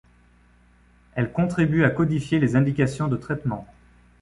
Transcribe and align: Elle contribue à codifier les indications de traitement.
Elle 1.13 1.31
contribue 1.31 1.83
à 1.85 1.91
codifier 1.91 2.39
les 2.39 2.55
indications 2.55 3.07
de 3.07 3.17
traitement. 3.17 3.67